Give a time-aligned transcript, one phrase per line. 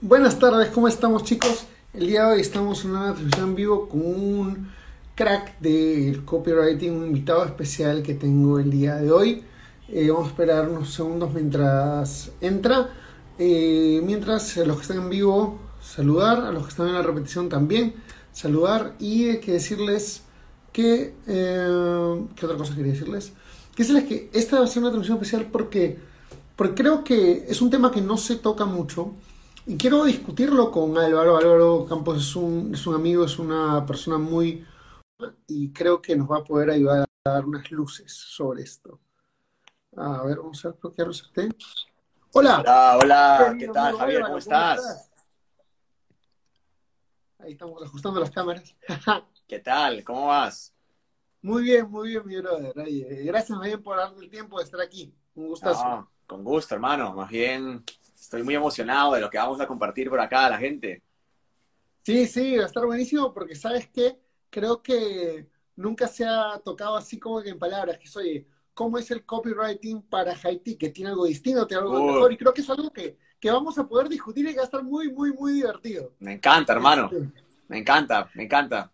[0.00, 1.66] Buenas tardes, ¿cómo estamos chicos?
[1.92, 4.70] El día de hoy estamos en una transmisión en vivo con un
[5.16, 9.42] crack del copywriting, un invitado especial que tengo el día de hoy.
[9.88, 12.90] Eh, vamos a esperar unos segundos mientras entra.
[13.40, 17.48] Eh, mientras los que están en vivo, saludar, a los que están en la repetición
[17.48, 17.94] también,
[18.32, 20.22] saludar y hay que decirles
[20.72, 21.16] que...
[21.26, 23.32] Eh, ¿Qué otra cosa quería decirles?
[23.74, 25.98] Que decirles que esta va a ser una transmisión especial porque,
[26.54, 29.12] porque creo que es un tema que no se toca mucho
[29.68, 31.36] y quiero discutirlo con Álvaro.
[31.36, 34.66] Álvaro Campos es un, es un amigo, es una persona muy...
[35.46, 38.98] y creo que nos va a poder ayudar a dar unas luces sobre esto.
[39.94, 41.52] A ver, vamos a ver, creo que ya lo
[42.32, 42.60] Hola.
[42.60, 43.56] Hola, hola.
[43.58, 44.22] ¿Qué tal, Javier?
[44.22, 45.10] ¿Cómo, estás?
[47.38, 48.74] Ahí estamos ajustando las cámaras.
[49.46, 50.02] ¿Qué tal?
[50.02, 50.74] ¿Cómo vas?
[51.42, 52.72] Muy bien, muy bien, mi brother.
[53.24, 55.14] gracias bien por darme el tiempo de estar aquí.
[55.34, 56.10] Un gustazo.
[56.26, 57.12] con gusto, hermano.
[57.12, 57.84] Más bien
[58.20, 61.02] estoy muy emocionado de lo que vamos a compartir por acá a la gente.
[62.02, 64.18] Sí, sí, va a estar buenísimo porque sabes que
[64.50, 69.10] creo que nunca se ha tocado así como que en palabras, que soy, ¿cómo es
[69.10, 70.76] el copywriting para Haití?
[70.76, 73.78] Que tiene algo distinto, tiene algo mejor, y creo que es algo que, que, vamos
[73.78, 76.12] a poder discutir y que va a estar muy, muy, muy divertido.
[76.18, 77.10] Me encanta, hermano.
[77.12, 77.30] Este,
[77.68, 78.92] me encanta, me encanta.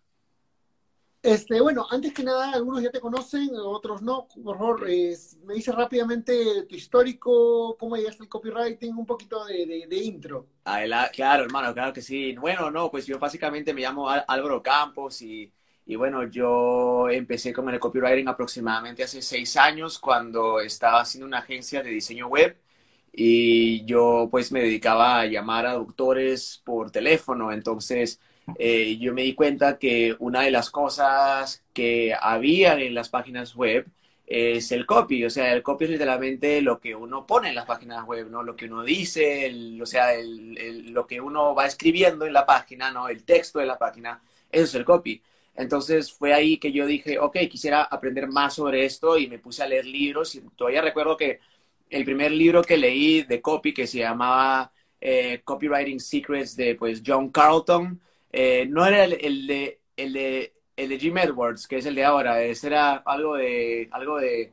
[1.25, 4.27] Este, bueno, antes que nada, algunos ya te conocen, otros no.
[4.43, 10.45] Por favor, me dices rápidamente tu histórico, cómo llegaste al copywriting, un poquito de, intro.
[11.11, 12.35] claro, hermano, claro que sí.
[12.35, 15.51] Bueno, no, pues yo básicamente me llamo Álvaro Campos y,
[15.87, 21.39] y bueno, yo empecé con el copywriting aproximadamente hace seis años cuando estaba haciendo una
[21.39, 22.55] agencia de diseño web
[23.11, 27.51] y yo pues me dedicaba a llamar a doctores por teléfono.
[27.51, 28.19] Entonces,
[28.57, 33.55] eh, yo me di cuenta que una de las cosas que había en las páginas
[33.55, 33.87] web
[34.27, 37.65] es el copy, o sea, el copy es literalmente lo que uno pone en las
[37.65, 38.41] páginas web, ¿no?
[38.43, 43.07] Lo que uno dice, o sea, lo que uno va escribiendo en la página, ¿no?
[43.07, 45.21] El texto de la página, eso es el copy.
[45.55, 49.63] Entonces fue ahí que yo dije, ok, quisiera aprender más sobre esto y me puse
[49.63, 51.39] a leer libros y todavía recuerdo que
[51.89, 57.01] el primer libro que leí de copy que se llamaba eh, Copywriting Secrets de pues
[57.05, 58.01] John Carlton,
[58.37, 62.03] eh, no era el, de, el, de, el de Jim Edwards, que es el de
[62.03, 64.51] ahora, era algo de, algo de,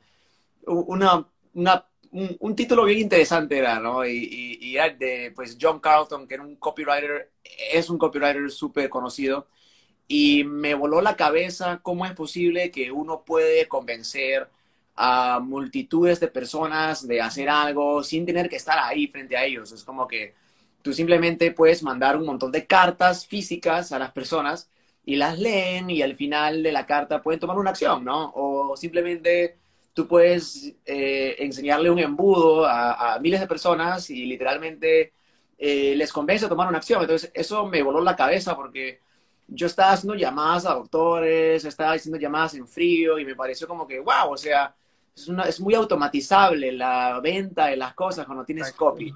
[0.67, 4.07] una, una un, título bien interesante era, ¿no?
[4.07, 7.33] Y, de, pues, John Carlton, que era un copywriter,
[7.73, 9.49] es un copywriter súper conocido,
[10.07, 14.49] y me voló la cabeza cómo es posible que uno puede convencer
[14.95, 19.73] a multitudes de personas de hacer algo sin tener que estar ahí frente a ellos.
[19.73, 20.35] Es como que
[20.83, 24.69] Tú simplemente puedes mandar un montón de cartas físicas a las personas
[25.05, 28.33] y las leen y al final de la carta pueden tomar una acción, ¿no?
[28.35, 29.59] O simplemente
[29.95, 35.13] tú puedes eh, enseñarle un embudo a, miles de personas y literalmente
[35.59, 37.03] eh, les convence a tomar una acción.
[37.03, 39.01] Entonces, eso me voló la cabeza porque
[39.49, 43.87] yo estaba haciendo llamadas a doctores, estaba haciendo llamadas en frío y me pareció como
[43.87, 44.75] que, wow, o sea,
[45.15, 49.13] es, una, es muy automatizable la venta de las cosas cuando tienes copy.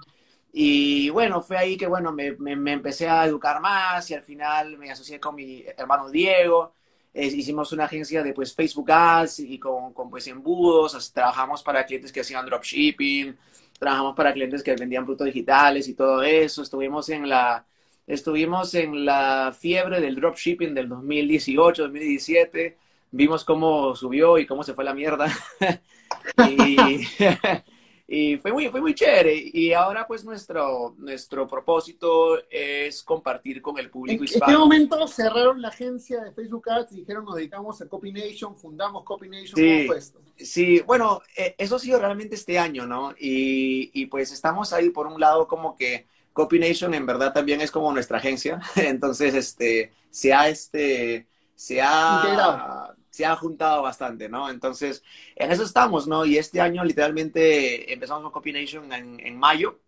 [0.58, 4.78] Y bueno, fue ahí que bueno, me, me, empecé a educar más y al final
[4.78, 6.72] me asocié con mi hermano Diego.
[7.12, 11.12] hicimos una agencia de pues Facebook Ads y con, con pues embudos.
[11.12, 13.36] trabajamos para clientes que hacían dropshipping,
[13.78, 16.62] trabajamos para clientes que vendían productos digitales y todo eso.
[16.62, 17.66] Estuvimos en la,
[18.06, 22.78] estuvimos en la fiebre del dropshipping del 2018, 2017.
[23.10, 25.28] Vimos cómo subió y cómo se fue la mierda.
[26.48, 27.06] y
[28.08, 29.34] Y fue muy, fue muy chévere.
[29.52, 34.46] Y ahora pues nuestro, nuestro propósito es compartir con el público hispano.
[34.46, 38.12] ¿En qué momento cerraron la agencia de Facebook Ads y dijeron nos dedicamos a Copy
[38.12, 39.56] Nation, fundamos Copy Nation?
[39.56, 39.88] Sí,
[40.36, 43.12] sí bueno, eh, eso ha sido realmente este año, ¿no?
[43.18, 46.06] Y, y pues estamos ahí por un lado como que
[46.36, 48.60] Copy Nation en verdad también es como nuestra agencia.
[48.76, 54.50] Entonces, este, se ha, este, se ha se ha juntado bastante, ¿no?
[54.50, 55.02] Entonces,
[55.34, 56.26] en eso estamos, ¿no?
[56.26, 59.80] Y este año literalmente empezamos con Copy Nation en, mayo.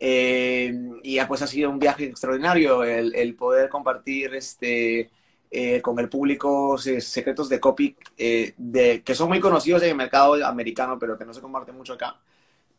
[0.00, 0.74] Eh,
[1.04, 5.08] y pues ha sido un viaje extraordinario el, poder compartir este,
[5.52, 9.96] eh, con el público secretos de copy eh, de, que son muy conocidos en el
[9.96, 12.20] mercado americano, pero que no se comparten mucho acá.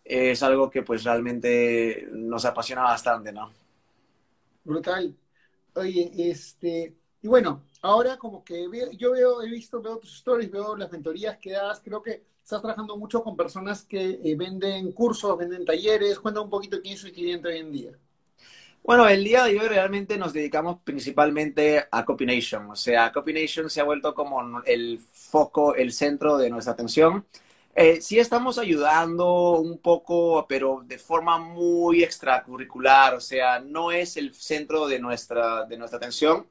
[0.03, 3.49] Es algo que pues realmente nos apasiona bastante, ¿no?
[4.65, 5.15] Brutal.
[5.75, 8.67] Oye, este, y bueno, ahora como que
[8.99, 12.61] yo veo, he visto, veo tus stories, veo las mentorías que das, creo que estás
[12.61, 16.19] trabajando mucho con personas que eh, venden cursos, venden talleres.
[16.19, 17.91] Cuenta un poquito quién es el cliente hoy en día.
[18.83, 22.69] Bueno, el día de hoy realmente nos dedicamos principalmente a Copination.
[22.69, 27.25] O sea, Copination se ha vuelto como el foco, el centro de nuestra atención.
[27.73, 33.15] Eh, sí estamos ayudando un poco, pero de forma muy extracurricular.
[33.15, 36.45] O sea, no es el centro de nuestra, de nuestra atención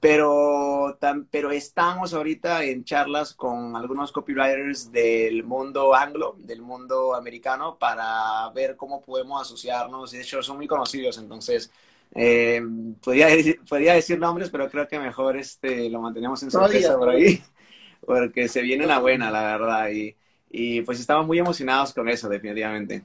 [0.00, 0.98] pero,
[1.30, 8.50] pero estamos ahorita en charlas con algunos copywriters del mundo anglo, del mundo americano, para
[8.54, 10.12] ver cómo podemos asociarnos.
[10.12, 11.70] De hecho, son muy conocidos, entonces
[12.14, 12.62] eh,
[13.02, 13.28] podría,
[13.68, 17.42] podría, decir nombres, pero creo que mejor este, lo mantenemos en sorpresa por ahí,
[18.04, 19.90] porque se viene una buena, la verdad.
[19.90, 20.14] Y,
[20.50, 23.04] y pues estamos muy emocionados con eso, definitivamente.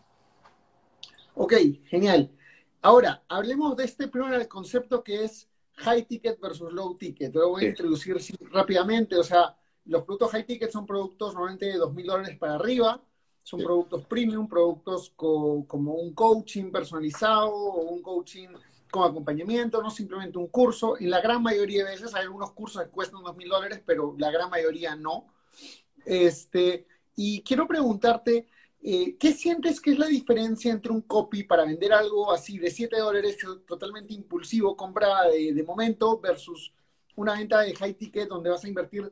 [1.36, 1.54] Ok,
[1.86, 2.30] genial.
[2.82, 5.48] Ahora, hablemos de este primer concepto que es
[5.82, 7.34] high ticket versus low ticket.
[7.34, 8.18] Lo voy a introducir
[8.52, 9.18] rápidamente.
[9.18, 9.56] O sea,
[9.86, 13.02] los productos high ticket son productos normalmente de dos mil dólares para arriba.
[13.44, 18.50] Son productos premium, productos como un coaching personalizado o un coaching
[18.92, 21.00] con acompañamiento, no simplemente un curso.
[21.00, 24.14] En la gran mayoría de veces hay algunos cursos que cuestan dos mil dólares, pero
[24.18, 25.28] la gran mayoría no.
[26.06, 26.86] Este,
[27.16, 28.48] y quiero preguntarte,
[28.84, 32.72] eh, ¿Qué sientes que es la diferencia entre un copy para vender algo así de
[32.72, 33.38] 7 dólares
[33.68, 36.74] totalmente impulsivo, compra de, momento, versus
[37.16, 39.12] una venta de high ticket donde vas a invertir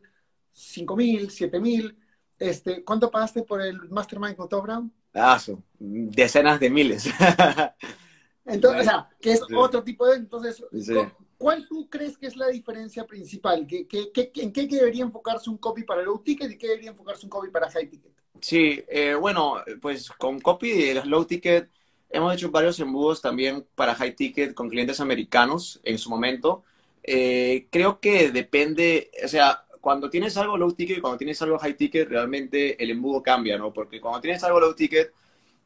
[0.51, 1.95] 5 mil, 7 mil?
[2.39, 4.91] Este, ¿Cuánto pagaste por el Mastermind con Top Brown?
[5.13, 5.39] Ah,
[5.77, 7.05] decenas de miles.
[8.45, 10.15] Entonces, o sea, que es otro tipo de...
[10.15, 10.63] Entonces,
[11.37, 13.67] ¿cuál tú crees que es la diferencia principal?
[13.67, 13.87] ¿Qué,
[14.35, 17.51] en qué debería enfocarse un copy para low ticket y qué debería enfocarse un copy
[17.51, 18.18] para high ticket?
[18.41, 21.69] Sí, eh, bueno, pues con Copy y Low Ticket
[22.09, 26.63] hemos hecho varios embudos también para High Ticket con clientes americanos en su momento.
[27.03, 31.75] Eh, creo que depende, o sea, cuando tienes algo low ticket cuando tienes algo high
[31.75, 33.71] ticket, realmente el embudo cambia, ¿no?
[33.73, 35.13] Porque cuando tienes algo low ticket,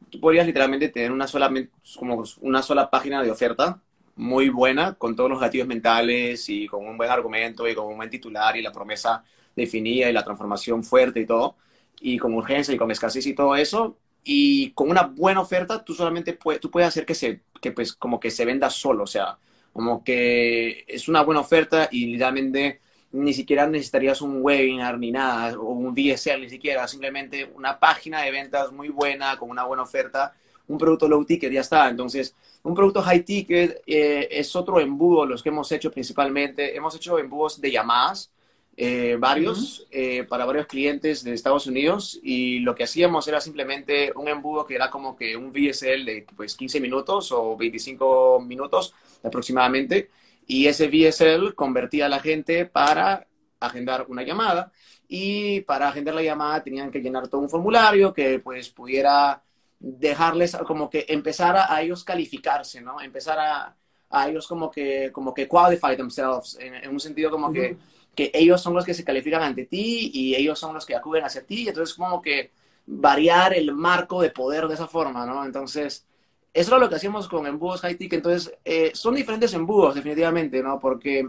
[0.10, 1.52] tú podrías literalmente tener una sola,
[1.98, 3.82] como una sola página de oferta
[4.16, 7.98] muy buena, con todos los gatillos mentales y con un buen argumento y con un
[7.98, 9.24] buen titular y la promesa
[9.56, 11.56] definida y la transformación fuerte y todo
[12.04, 13.98] y con urgencia y con escasez y todo eso.
[14.24, 17.94] Y con una buena oferta, tú solamente puedes, tú puedes hacer que se, que pues
[17.94, 19.38] como que se venda solo, o sea,
[19.72, 22.82] como que es una buena oferta y literalmente
[23.14, 28.22] ni siquiera necesitarías un webinar ni nada, o un DSL ni siquiera, simplemente una página
[28.22, 30.34] de ventas muy buena, con una buena oferta,
[30.68, 31.88] un producto low ticket, ya está.
[31.90, 36.76] Entonces, un producto high ticket eh, es otro embudo, los que hemos hecho principalmente.
[36.76, 38.32] Hemos hecho embudos de llamadas,
[38.76, 44.12] eh, varios, eh, para varios clientes de Estados Unidos y lo que hacíamos era simplemente
[44.16, 48.94] un embudo que era como que un VSL de pues 15 minutos o 25 minutos
[49.24, 50.10] aproximadamente
[50.48, 53.28] y ese VSL convertía a la gente para
[53.60, 54.72] agendar una llamada
[55.08, 59.44] y para agendar la llamada tenían que llenar todo un formulario que pues pudiera
[59.80, 63.02] dejarles como que empezar a, ellos calificarse, ¿no?
[63.02, 63.76] Empezar a,
[64.10, 67.78] a, ellos como que, como que qualify themselves, en, un sentido como que
[68.16, 71.24] que ellos son los que se califican ante ti y ellos son los que acuden
[71.24, 71.68] hacia ti.
[71.68, 72.52] Entonces, como que
[72.86, 75.46] variar el marco de poder de esa forma, ¿no?
[75.46, 76.06] Entonces,
[76.54, 78.18] eso es lo que hacíamos con embudos high ticket.
[78.18, 80.80] Entonces, eh, son diferentes embudos, definitivamente, ¿no?
[80.80, 81.28] Porque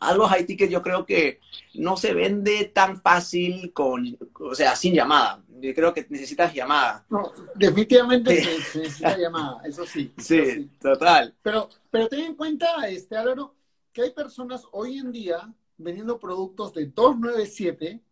[0.00, 1.40] algo high ticket yo creo que
[1.74, 5.42] no se vende tan fácil con, o sea, sin llamada.
[5.60, 7.04] Yo creo que necesitas llamada.
[7.10, 10.12] No, definitivamente se, necesita llamada, eso sí.
[10.16, 11.34] Sí, total.
[11.42, 13.54] Pero, pero ten en cuenta, este, Álvaro,
[13.92, 18.02] que hay personas hoy en día vendiendo productos de 297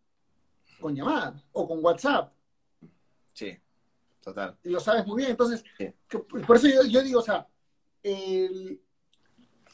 [0.79, 2.33] con llamada o con WhatsApp.
[3.33, 3.57] Sí,
[4.21, 4.57] total.
[4.63, 5.31] Y lo sabes muy bien.
[5.31, 5.63] Entonces,
[6.45, 7.47] por eso yo, digo, o sea,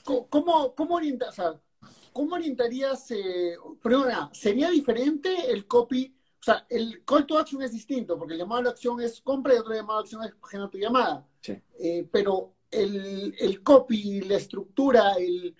[0.04, 1.60] ¿cómo, cómo, o sea,
[2.12, 3.12] ¿cómo orientarías?
[3.12, 6.14] Eh, primero, ¿sería diferente el copy?
[6.40, 9.22] O sea, el call to action es distinto, porque el llamado a la acción es
[9.22, 11.28] compra y otro llamado a acción es genera tu llamada.
[11.42, 11.60] Sí.
[11.80, 15.56] Eh, pero el, el copy, la estructura, el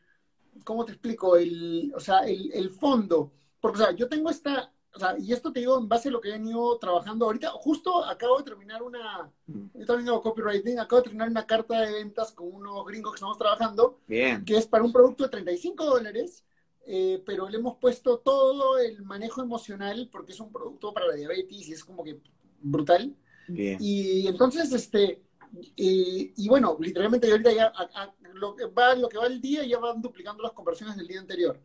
[0.64, 1.36] ¿cómo te explico?
[1.36, 3.32] El, o sea, el, el, fondo.
[3.60, 6.12] Porque, o sea, yo tengo esta, o sea, y esto te digo en base a
[6.12, 7.50] lo que he venido trabajando ahorita.
[7.52, 11.92] Justo acabo de terminar una, yo también hago copywriting, acabo de terminar una carta de
[11.92, 14.46] ventas con unos gringos que estamos trabajando, Bien.
[14.46, 16.46] que es para un producto de 35 dólares.
[16.88, 21.16] Eh, pero le hemos puesto todo el manejo emocional porque es un producto para la
[21.16, 22.20] diabetes y es como que
[22.62, 23.16] brutal.
[23.48, 23.78] Bien.
[23.82, 25.24] Y entonces, este,
[25.76, 27.74] y bueno, literalmente ahorita ya
[28.36, 31.20] lo que va lo que va el día ya van duplicando las conversiones del día
[31.20, 31.60] anterior.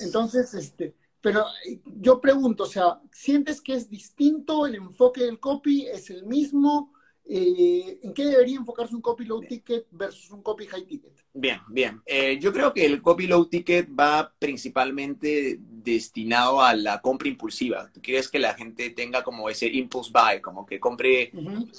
[0.00, 5.38] Entonces, este, pero eh, yo pregunto, o sea, ¿sientes que es distinto el enfoque del
[5.38, 5.86] copy?
[5.86, 6.92] ¿Es el mismo?
[7.32, 11.12] eh, ¿en qué debería enfocarse un copy low ticket versus un copy high ticket?
[11.32, 12.02] Bien, bien.
[12.04, 17.88] Eh, yo creo que el copy low ticket va principalmente destinado a la compra impulsiva.
[17.92, 21.30] Tú quieres que la gente tenga como ese impulse buy, como que compre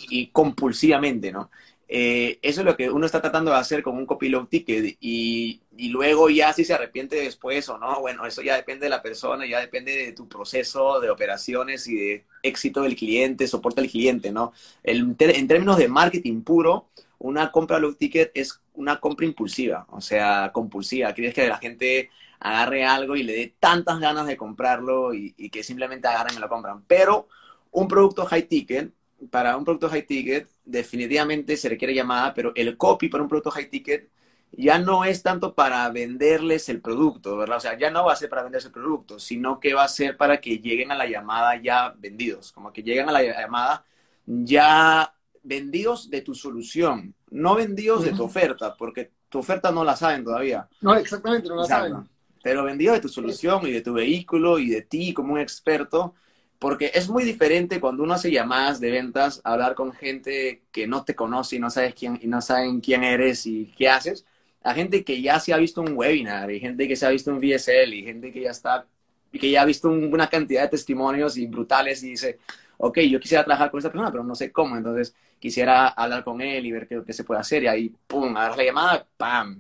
[0.10, 1.52] y compulsivamente, ¿no?
[1.94, 4.96] Eh, eso es lo que uno está tratando de hacer con un copy low ticket
[5.02, 8.90] y, y, luego ya si se arrepiente después o no, bueno, eso ya depende de
[8.90, 13.82] la persona, ya depende de tu proceso de operaciones y de éxito del cliente, soporte
[13.82, 14.54] al cliente, ¿no?
[14.84, 16.88] El, en términos de marketing puro,
[17.20, 21.14] una compra low ticket es una compra impulsiva, o sea, compulsiva.
[21.14, 25.50] Quieres que la gente agarre algo y le dé tantas ganas de comprarlo y, y
[25.50, 26.86] que simplemente agarren y lo compran.
[26.88, 27.28] Pero
[27.72, 28.94] un producto high ticket
[29.30, 33.52] para un producto high ticket definitivamente se requiere llamada, pero el copy para un producto
[33.52, 34.10] high ticket
[34.52, 37.58] ya no es tanto para venderles el producto, ¿verdad?
[37.58, 39.88] O sea, ya no va a ser para venderse el producto, sino que va a
[39.88, 43.86] ser para que lleguen a la llamada ya vendidos, como que lleguen a la llamada
[44.26, 45.14] ya
[45.44, 50.24] vendidos de tu solución, no vendidos de tu oferta, porque tu oferta no la saben
[50.24, 50.68] todavía.
[50.82, 52.10] No, exactamente, no la saben.
[52.44, 56.16] Pero vendidos de tu solución y de tu vehículo y de ti como un experto,
[56.62, 61.04] porque es muy diferente cuando uno hace llamadas de ventas, hablar con gente que no
[61.04, 64.28] te conoce y no sabes quién y no saben quién eres y qué haces,
[64.62, 67.32] a gente que ya se ha visto un webinar y gente que se ha visto
[67.32, 68.86] un VSL y gente que ya está
[69.32, 72.38] y que ya ha visto una cantidad de testimonios y brutales y dice,
[72.78, 76.42] ok, yo quisiera trabajar con esta persona, pero no sé cómo, entonces quisiera hablar con
[76.42, 79.60] él y ver qué, qué se puede hacer y ahí, pum, agarras la llamada, pam,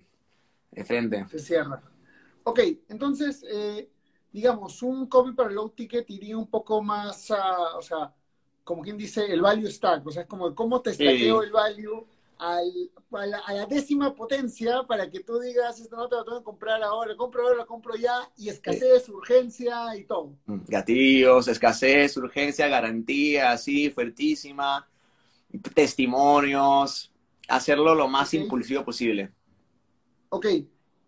[0.69, 1.25] de frente.
[1.31, 1.81] Se cierra.
[2.43, 3.89] Ok, entonces, eh,
[4.31, 8.13] digamos, un copy para el low ticket iría un poco más a, o sea,
[8.63, 12.05] como quien dice, el value stack, o sea, es como cómo te stackeo el value
[12.37, 16.43] al, a, la, décima potencia para que tú digas, esto no te lo tengo que
[16.43, 20.35] comprar ahora, compro ahora, lo compro ya, y escasez, urgencia y todo.
[20.45, 24.87] Mm, gatillos, escasez, urgencia, garantía, así, fuertísima,
[25.75, 27.11] testimonios,
[27.47, 29.31] hacerlo lo más impulsivo posible.
[30.29, 30.47] Ok,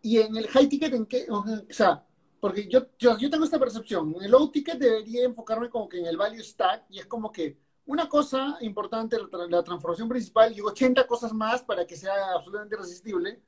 [0.02, 1.26] y en el high ticket, ¿en qué?
[1.30, 2.06] O sea,
[2.44, 4.18] porque yo, yo, yo, tengo esta percepción.
[4.22, 7.58] El low ticket debería enfocarme como que en el value stack y es como que
[7.86, 9.16] una cosa importante,
[9.48, 13.42] la, transformación principal y 80 cosas más para que sea absolutamente irresistible.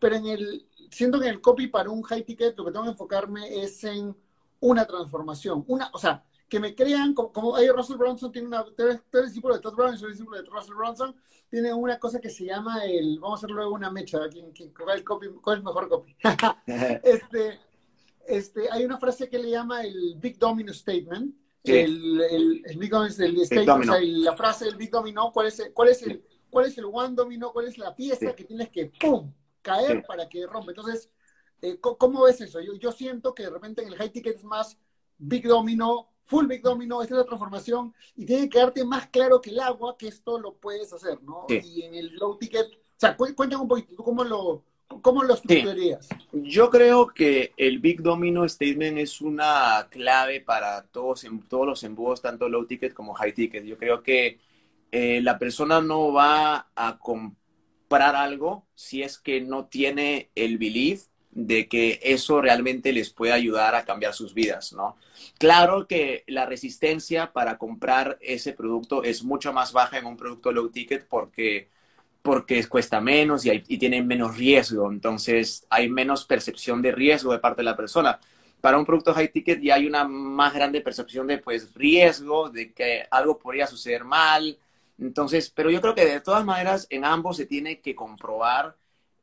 [0.00, 2.86] Pero en el, siento que en el copy para un high ticket lo que tengo
[2.86, 4.16] que enfocarme es en
[4.58, 5.64] una transformación.
[5.68, 9.54] Una, o sea, que me crean, como, como Russell Brunson tiene una, tú eres, discípulo
[9.54, 11.14] de Todd Brown, soy discípulo de Russell Brunson,
[11.48, 14.74] tiene una cosa que se llama el, vamos a hacer luego una mecha, ¿quién, quién,
[14.74, 16.16] cuál, el copy, ¿cuál es el mejor copy?
[17.04, 17.60] este,
[18.26, 21.34] este, hay una frase que le llama el Big Domino Statement.
[21.62, 25.58] El, el, Big Domino, el statement, o sea, la frase del Big Domino, ¿cuál es,
[25.60, 27.52] el, cuál, es el, ¿cuál es el One Domino?
[27.52, 29.32] ¿Cuál es la pieza que tienes que, ¡pum!,
[29.64, 30.70] caer para que rompa.
[30.70, 31.10] Entonces,
[31.62, 32.60] eh, ¿cómo ves eso?
[32.60, 34.78] Yo, yo siento que de repente en el high ticket es más
[35.16, 39.40] Big Domino, full Big Domino, esta es la transformación, y tiene que quedarte más claro
[39.40, 41.46] que el agua que esto lo puedes hacer, ¿no?
[41.48, 45.34] Y en el low ticket, o sea, cuéntame un poquito, ¿tú cómo lo, ¿Cómo lo
[45.34, 46.08] estructurarías?
[46.32, 52.22] Yo creo que el Big Domino Statement es una clave para todos, todos los embudos,
[52.22, 53.64] tanto low ticket como high ticket.
[53.64, 54.38] Yo creo que
[54.92, 61.06] eh, la persona no va a comprar algo si es que no tiene el belief
[61.34, 64.96] de que eso realmente les puede ayudar a cambiar sus vidas, ¿no?
[65.38, 70.52] Claro que la resistencia para comprar ese producto es mucho más baja en un producto
[70.52, 71.70] low ticket porque
[72.24, 77.38] porque cuesta menos y, y tiene menos riesgo, entonces hay menos percepción de riesgo de
[77.38, 78.18] parte de la persona.
[78.62, 82.72] Para un producto high ticket ya hay una más grande percepción de pues riesgo, de
[82.72, 84.58] que algo podría suceder mal.
[84.98, 88.74] Entonces, pero yo creo que de todas maneras en ambos se tiene que comprobar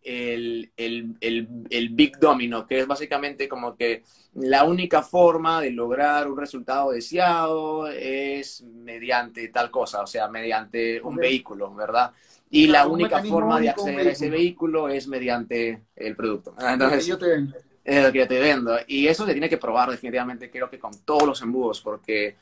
[0.04, 4.04] el, el, el, el, Big Domino, que es básicamente como que
[4.36, 11.02] la única forma de lograr un resultado deseado es mediante tal cosa, o sea, mediante
[11.02, 12.12] un vehículo, ¿verdad?
[12.50, 16.54] Y la única forma de acceder a ese vehículo es mediante el producto.
[16.60, 17.56] Entonces, yo te vendo.
[17.84, 18.78] Es lo que yo te vendo.
[18.88, 22.36] Y eso se tiene que probar definitivamente, creo que con todos los embudos, porque,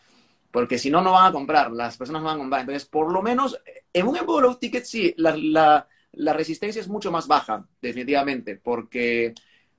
[0.52, 2.62] porque si no, no van a comprar, las personas no van a comprar.
[2.62, 3.60] Entonces, por lo menos,
[3.94, 8.56] en un embudo low ticket sí, la, la, la resistencia es mucho más baja, definitivamente,
[8.56, 9.34] porque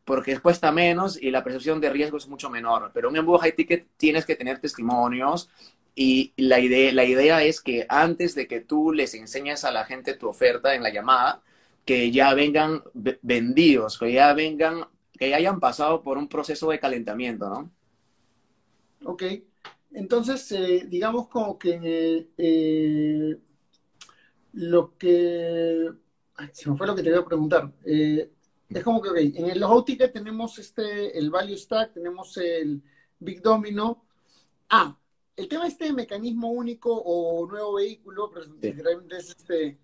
[0.04, 2.90] porque cuesta menos y la percepción de riesgo es mucho menor.
[2.92, 5.48] Pero un embudo high ticket tienes que tener testimonios
[5.94, 9.84] y la idea, la idea es que antes de que tú les enseñes a la
[9.84, 11.42] gente tu oferta en la llamada,
[11.84, 12.82] que ya vengan
[13.22, 14.84] vendidos, que ya vengan,
[15.18, 17.70] que ya hayan pasado por un proceso de calentamiento, ¿no?
[19.04, 19.22] Ok.
[19.92, 23.36] Entonces, eh, digamos como que eh,
[24.52, 25.88] lo que...
[26.52, 27.72] se me fue lo que te iba a preguntar.
[27.84, 28.30] Eh,
[28.68, 32.82] es como que, ok, en el low ticket tenemos este, el value stack, tenemos el
[33.18, 34.04] big domino.
[34.68, 34.96] Ah,
[35.36, 38.46] el tema este de mecanismo único o nuevo vehículo, pero
[39.10, 39.78] es este,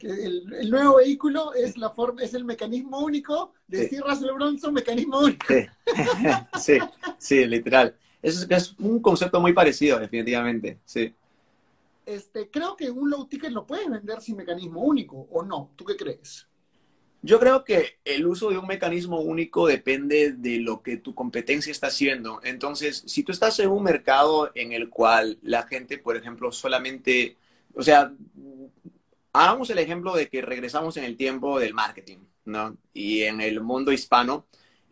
[0.00, 5.20] el, nuevo vehículo es la forma, es el mecanismo único de decir Russell Bronson, mecanismo
[5.20, 5.46] único.
[6.60, 6.78] Sí,
[7.18, 7.96] sí, literal.
[8.22, 11.14] Es, es un concepto muy parecido, definitivamente, sí.
[12.06, 15.72] Este, creo que un low ticket lo puedes vender sin mecanismo único, ¿o no?
[15.76, 16.46] ¿Tú qué crees?
[17.20, 21.72] Yo creo que el uso de un mecanismo único depende de lo que tu competencia
[21.72, 22.40] está haciendo.
[22.44, 27.36] Entonces, si tú estás en un mercado en el cual la gente, por ejemplo, solamente,
[27.74, 28.12] o sea,
[29.32, 32.76] hagamos el ejemplo de que regresamos en el tiempo del marketing, ¿no?
[32.92, 34.46] Y en el mundo hispano,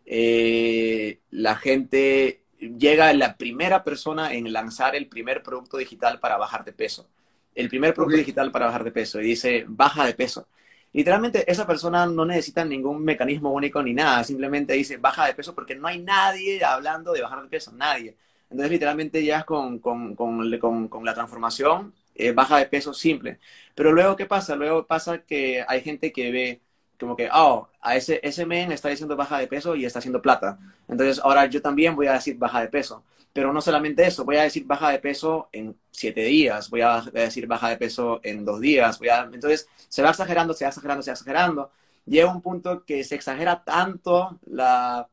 [0.05, 2.43] eh, la gente
[2.77, 7.07] llega la primera persona en lanzar el primer producto digital para bajar de peso.
[7.53, 9.21] El primer producto digital para bajar de peso.
[9.21, 10.47] Y dice, baja de peso.
[10.93, 14.23] Literalmente esa persona no necesita ningún mecanismo único ni nada.
[14.23, 17.71] Simplemente dice, baja de peso porque no hay nadie hablando de bajar de peso.
[17.73, 18.15] Nadie.
[18.49, 23.39] Entonces literalmente ya con, con, con, con la transformación eh, baja de peso simple.
[23.75, 24.55] Pero luego, ¿qué pasa?
[24.55, 26.61] Luego pasa que hay gente que ve
[26.99, 30.21] como que, oh, a ese, ese men está diciendo baja de peso y está haciendo
[30.21, 30.57] plata.
[30.87, 33.03] Entonces, ahora yo también voy a decir baja de peso.
[33.33, 37.01] Pero no solamente eso, voy a decir baja de peso en siete días, voy a
[37.01, 38.97] decir baja de peso en dos días.
[38.97, 39.23] Voy a...
[39.23, 41.71] Entonces, se va exagerando, se va exagerando, se va exagerando.
[42.05, 45.09] Llega un punto que se exagera tanto la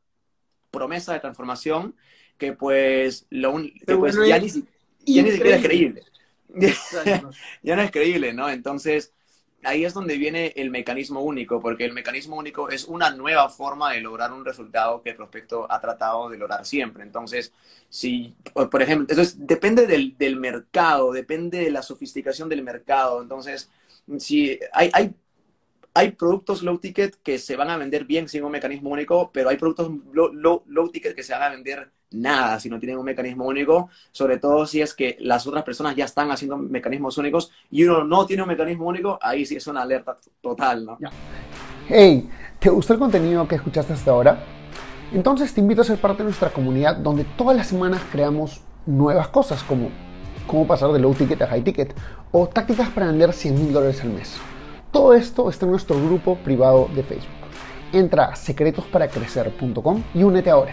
[0.71, 1.97] promesa de transformación
[2.39, 3.53] que pues, lo
[3.99, 6.03] pues ya, ni, ya ni siquiera es creíble.
[7.63, 8.49] ya no es creíble, ¿no?
[8.51, 9.13] Entonces,
[9.63, 13.93] ahí es donde viene el mecanismo único, porque el mecanismo único es una nueva forma
[13.93, 17.03] de lograr un resultado que el prospecto ha tratado de lograr siempre.
[17.03, 17.53] Entonces,
[17.89, 23.23] si, por ejemplo, entonces depende del, del mercado, depende de la sofisticación del mercado.
[23.23, 23.71] Entonces,
[24.19, 25.15] si hay, hay
[25.95, 29.49] hay productos low ticket que se van a vender bien sin un mecanismo único, pero
[29.51, 33.05] hay productos low, low, ticket que se van a vender nada si no tienen un
[33.05, 37.51] mecanismo único, sobre todo si es que las otras personas ya están haciendo mecanismos únicos
[37.71, 40.99] y uno no tiene un mecanismo único, ahí sí es una alerta total, ¿no?
[41.89, 42.29] Hey,
[42.59, 44.45] ¿te gustó el contenido que escuchaste hasta ahora?
[45.13, 49.29] Entonces te invito a ser parte de nuestra comunidad donde todas las semanas creamos nuevas
[49.29, 49.91] cosas como
[50.47, 51.95] cómo pasar de low ticket a high ticket
[52.31, 54.37] o tácticas para vender 100 mil dólares al mes.
[54.91, 57.31] Todo esto está en nuestro grupo privado de Facebook.
[57.93, 60.73] Entra a secretosparacrecer.com y únete ahora.